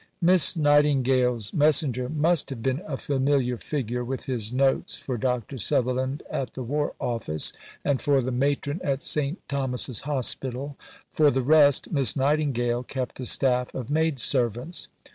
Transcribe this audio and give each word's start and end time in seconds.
Miss 0.19 0.57
Nightingale's 0.57 1.53
messenger 1.53 2.09
must 2.09 2.49
have 2.49 2.63
been 2.63 2.81
a 2.87 2.97
familiar 2.97 3.55
figure, 3.55 4.03
with 4.03 4.25
his 4.25 4.51
notes 4.51 4.97
for 4.97 5.15
Dr. 5.15 5.59
Sutherland, 5.59 6.23
at 6.31 6.53
the 6.53 6.63
War 6.63 6.95
Office, 6.99 7.53
and, 7.85 8.01
for 8.01 8.19
the 8.19 8.31
Matron, 8.31 8.81
at 8.83 9.03
St. 9.03 9.37
Thomas's 9.47 9.99
Hospital. 10.01 10.75
For 11.11 11.29
the 11.29 11.43
rest, 11.43 11.91
Miss 11.91 12.15
Nightingale 12.15 12.81
kept 12.81 13.19
a 13.19 13.27
staff 13.27 13.75
of 13.75 13.91
maidservants. 13.91 14.87